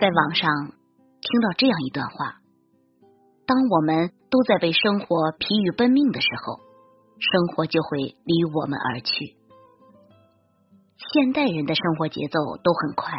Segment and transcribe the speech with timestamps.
[0.00, 0.50] 在网上
[1.20, 2.40] 听到这样一段话：
[3.44, 6.56] 当我们都在为生活疲于奔命的时候，
[7.18, 9.36] 生活就会离我们而去。
[10.96, 13.12] 现代人的生活节奏都很快，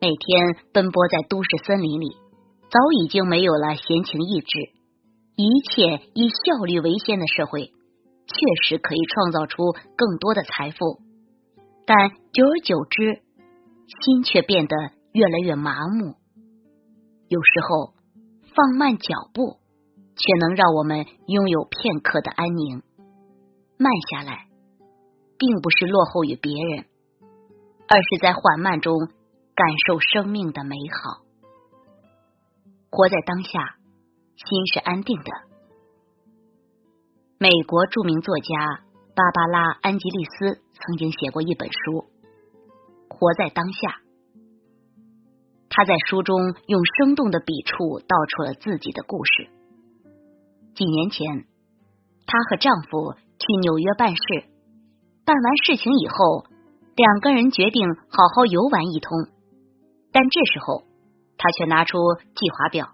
[0.00, 2.16] 每天奔波在都市森林里，
[2.70, 4.58] 早已经没有了闲情逸致。
[5.36, 9.62] 一切以效率为先的社会，确实可以创造出
[9.96, 10.98] 更多的财富，
[11.86, 13.22] 但久而久之，
[14.02, 14.74] 心却变得
[15.14, 16.16] 越来越麻木。
[17.28, 17.94] 有时候，
[18.54, 19.60] 放慢脚步，
[20.16, 22.82] 却能让我们拥有片刻的安宁。
[23.78, 24.48] 慢下来，
[25.38, 26.84] 并不是落后于别人，
[27.86, 28.92] 而是在缓慢中
[29.54, 31.24] 感受生命的美好。
[32.90, 33.76] 活在当下。
[34.36, 35.30] 心是安定的。
[37.38, 38.82] 美国著名作家
[39.14, 42.04] 芭芭拉·安吉丽斯曾经写过一本书
[43.14, 43.88] 《活在当下》。
[45.76, 46.38] 她在书中
[46.68, 49.48] 用生动的笔触道出了自己的故事。
[50.76, 51.46] 几年前，
[52.26, 54.22] 她和丈夫去纽约办事，
[55.24, 56.46] 办完事情以后，
[56.94, 59.10] 两个人决定好好游玩一通。
[60.12, 60.84] 但这时候，
[61.36, 61.98] 她却拿出
[62.36, 62.90] 计划表。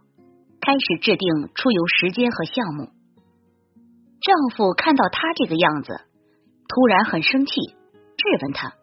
[0.63, 2.91] 开始制定出游时间和项目。
[4.21, 6.01] 丈夫看到她这个样子，
[6.69, 8.75] 突然很生气，质问她：“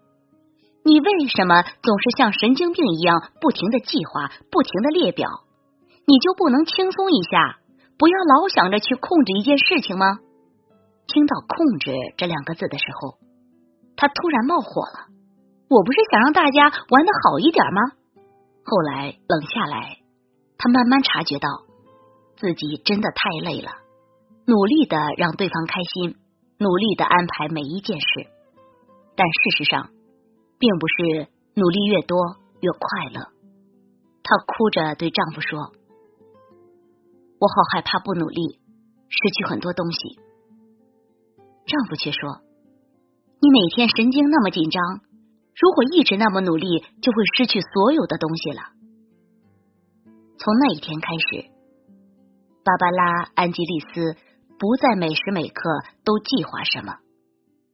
[0.87, 5.27] 你为什么总是像神经病一样不停的计划、不停的列表？
[6.07, 7.59] 你就不能轻松一下，
[7.99, 10.19] 不要老想着去控制一件事情吗？”
[11.11, 13.17] 听到“控制”这两个字的时候，
[13.97, 15.11] 他突然冒火了
[15.67, 17.81] ：“我不是想让大家玩的好一点吗？”
[18.63, 19.97] 后来冷下来，
[20.57, 21.49] 他慢慢察觉到。
[22.37, 23.71] 自己真的太累了，
[24.45, 26.15] 努力的让对方开心，
[26.59, 28.27] 努力的安排每一件事，
[29.17, 29.89] 但事实上，
[30.59, 32.17] 并不是努力越多
[32.61, 33.31] 越快乐。
[34.23, 35.71] 她哭着对丈夫说
[37.39, 38.59] ：“我好害怕不努力，
[39.09, 40.19] 失去很多东西。”
[41.67, 42.41] 丈夫却说
[43.39, 45.01] ：“你每天神经那么紧张，
[45.55, 48.61] 如果一直那么努力，就会失去所有的东西了。”
[50.39, 51.57] 从那一天开始。
[52.67, 54.17] 芭芭拉·安吉丽斯
[54.59, 55.69] 不再每时每刻
[56.03, 56.97] 都计划什么，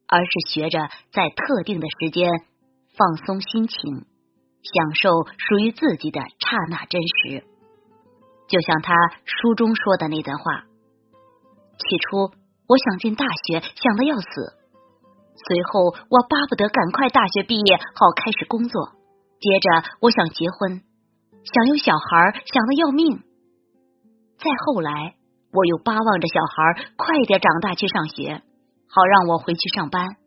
[0.05, 2.29] 而是学着在特定的时间
[2.95, 4.05] 放松心情，
[4.61, 7.43] 享受属于自己的刹那真实。
[8.47, 8.93] 就像他
[9.25, 10.65] 书中说的那段话
[11.79, 12.29] ：“起初
[12.67, 14.27] 我想进大学，想的要死；
[15.35, 18.93] 随后我巴不得赶快大学毕业，好开始工作；
[19.39, 20.83] 接着我想结婚，
[21.43, 23.23] 想有小孩，想的要命。”
[24.37, 25.15] 再后来，
[25.51, 28.43] 我又巴望着小孩快点长大去上学，
[28.87, 30.17] 好让我回去上班。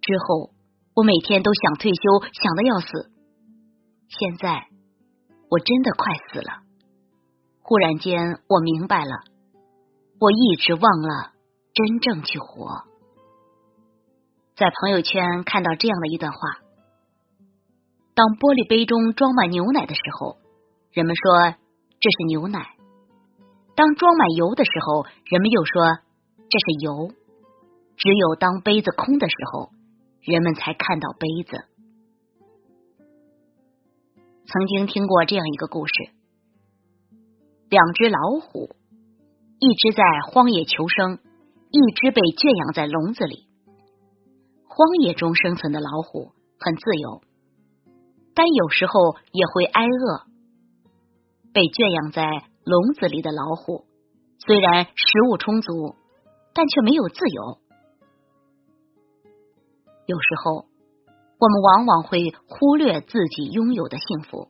[0.00, 0.50] 之后，
[0.98, 2.88] 我每天都想退休，想的要死。
[4.08, 4.66] 现在，
[5.48, 6.64] 我真的快死了。
[7.62, 9.12] 忽然间，我明白了，
[10.18, 11.30] 我一直忘了
[11.72, 12.82] 真正去活。
[14.56, 16.38] 在朋友圈看到这样的一段话：
[18.16, 20.38] 当玻璃杯中装满牛奶的时候，
[20.90, 21.54] 人们说
[22.00, 22.74] 这是牛奶。
[23.76, 26.02] 当装满油的时候，人们又说
[26.50, 27.14] 这是油。
[27.96, 29.70] 只有当杯子空的时候，
[30.20, 31.64] 人们才看到杯子。
[34.46, 35.92] 曾经听过这样一个故事：
[37.68, 38.76] 两只老虎，
[39.58, 41.18] 一只在荒野求生，
[41.70, 43.46] 一只被圈养在笼子里。
[44.66, 47.22] 荒野中生存的老虎很自由，
[48.34, 48.92] 但有时候
[49.32, 50.26] 也会挨饿。
[51.52, 52.24] 被圈养在。
[52.68, 53.86] 笼子里的老虎
[54.40, 55.96] 虽然食物充足，
[56.52, 57.56] 但却没有自由。
[60.08, 60.64] 有时候，
[61.38, 64.48] 我们往往会忽略自己拥有的幸福。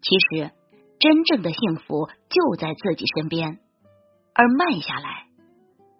[0.00, 0.50] 其实，
[0.98, 3.58] 真正的幸福就在自己身边。
[4.32, 5.26] 而慢下来，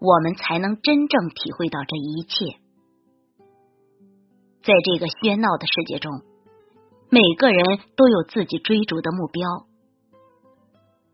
[0.00, 2.56] 我们才能真正体会到这一切。
[4.62, 6.10] 在这个喧闹的世界中，
[7.10, 9.66] 每个人都有自己追逐的目标。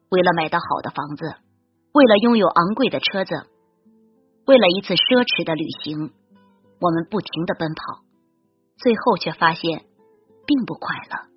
[0.09, 1.25] 为了买到好的房子，
[1.91, 3.35] 为了拥有昂贵的车子，
[4.47, 6.13] 为了一次奢侈的旅行，
[6.81, 8.03] 我们不停的奔跑，
[8.77, 9.85] 最后却发现
[10.47, 11.29] 并不快乐。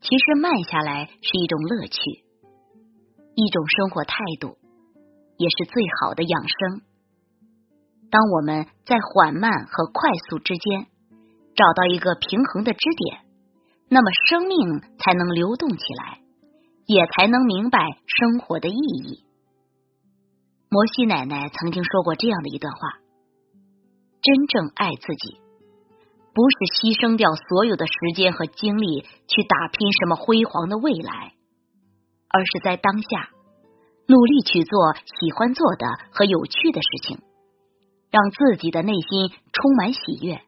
[0.00, 2.24] 其实慢下来是一种乐趣，
[3.34, 4.58] 一种生活态度，
[5.36, 6.82] 也是最好的养生。
[8.10, 10.86] 当我们在缓慢和快速之间
[11.54, 13.24] 找到一个平衡的支点，
[13.88, 16.20] 那么生命才能流动起来。
[16.84, 19.24] 也才能明白生活的意义。
[20.68, 22.80] 摩西奶奶曾经说过这样的一段话：
[24.22, 25.40] 真正爱自己，
[26.32, 31.34] 不是牺牲掉所有的时间和精力去打拼什么辉煌的未来，
[32.28, 33.30] 而是在当下
[34.06, 37.18] 努力去做喜欢做的和有趣的事情，
[38.10, 40.40] 让自己的内心充满喜悦，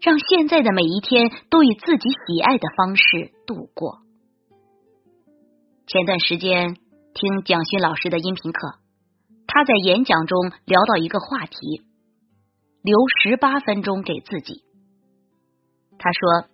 [0.00, 3.98] 让现在的每一天都以自己喜爱的方式度过。
[5.86, 6.76] 前段时间
[7.14, 8.78] 听蒋勋老师的音频课，
[9.46, 11.82] 他在演讲中聊到一个话题：
[12.82, 14.62] 留十八分钟给自己。
[15.98, 16.48] 他说：“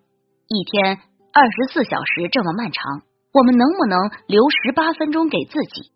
[0.48, 0.98] 一天
[1.32, 5.92] 二十四小时这么漫长，我们能不能留十八分钟给自己？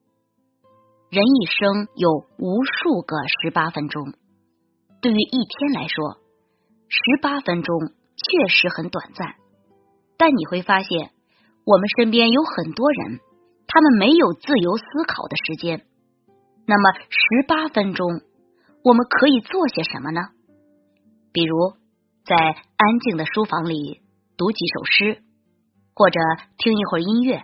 [1.10, 4.12] 人一生有无数个十八分钟，
[5.00, 6.18] 对于一天来说，
[6.88, 9.36] 十八分钟确实很短暂。
[10.18, 11.10] 但你会发现，
[11.64, 13.20] 我们身边有很多人，
[13.66, 15.86] 他们没有自由思考的时间。
[16.66, 18.20] 那么，十八分钟
[18.88, 20.20] 我们可以做些什么呢？
[21.32, 21.76] 比如。”
[22.28, 24.02] 在安静的书房里
[24.36, 25.22] 读几首诗，
[25.94, 26.20] 或者
[26.58, 27.42] 听一会儿音乐，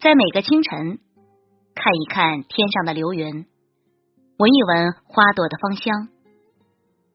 [0.00, 0.98] 在每个清晨
[1.74, 3.44] 看一看天上的流云，
[4.38, 6.08] 闻一闻花朵的芳香，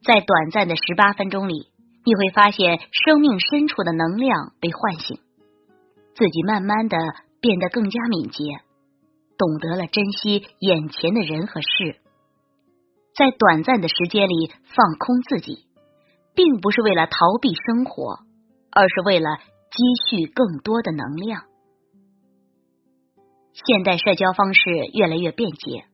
[0.04, 1.72] 在短暂的十八分钟里，
[2.06, 5.18] 你会发现生命深处的能量被唤醒，
[6.14, 6.96] 自己慢慢的
[7.42, 8.44] 变得更加敏捷，
[9.36, 12.00] 懂得了珍惜眼前的人和事，
[13.16, 15.68] 在短暂的时间里放空自己。
[16.36, 18.18] 并不是为了逃避生活，
[18.72, 19.38] 而是为了
[19.70, 21.44] 积蓄更多的能量。
[23.54, 24.62] 现代社交方式
[24.94, 25.86] 越来越便捷，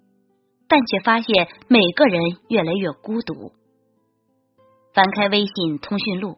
[0.70, 3.52] 但却发现每个人越来越孤独。
[4.94, 6.38] 翻开微信通讯录，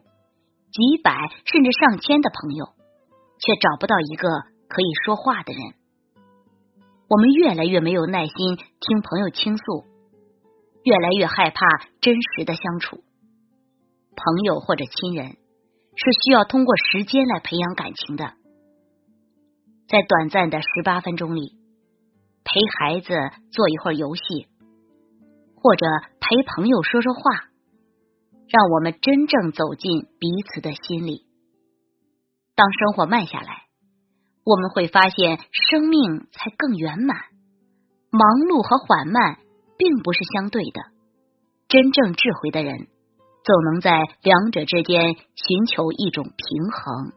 [0.72, 2.66] 几百甚至上千的朋友，
[3.38, 4.28] 却找不到一个
[4.66, 5.62] 可以说话的人。
[7.08, 9.84] 我们越来越没有耐心听朋友倾诉，
[10.84, 11.60] 越来越害怕
[12.00, 13.02] 真实的相处。
[14.16, 18.34] 朋友或者亲人是需要通过时间来培养感情的，
[19.88, 21.56] 在短暂的十八分钟里，
[22.44, 23.14] 陪孩子
[23.50, 24.48] 做一会儿游戏，
[25.56, 25.86] 或者
[26.20, 27.20] 陪朋友说说话，
[28.48, 31.26] 让我们真正走进彼此的心里。
[32.54, 33.64] 当生活慢下来，
[34.44, 37.16] 我们会发现生命才更圆满。
[38.10, 39.38] 忙碌和缓慢
[39.82, 40.80] 并不是相对的，
[41.66, 42.86] 真正智慧的人。
[43.42, 43.90] 总能在
[44.22, 47.12] 两者之间寻求一种平衡。